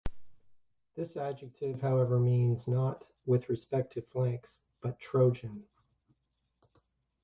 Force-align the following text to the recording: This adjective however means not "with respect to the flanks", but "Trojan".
This 0.95 1.15
adjective 1.15 1.81
however 1.83 2.19
means 2.19 2.67
not 2.67 3.03
"with 3.27 3.49
respect 3.49 3.93
to 3.93 4.01
the 4.01 4.07
flanks", 4.07 4.57
but 4.81 4.99
"Trojan". 4.99 5.67